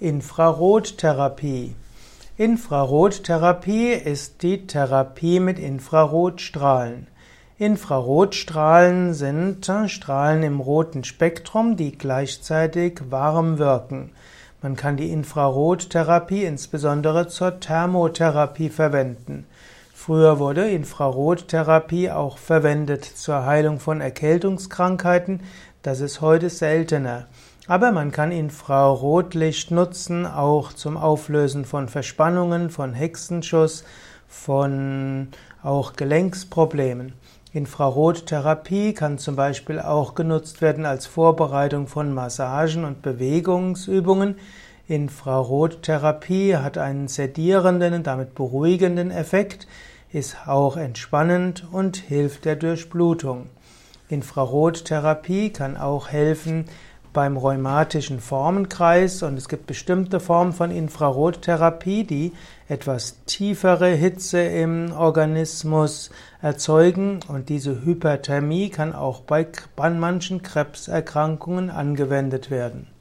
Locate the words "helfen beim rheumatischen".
56.08-58.20